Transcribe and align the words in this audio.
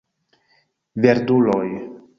Verduloj! 1.05 1.73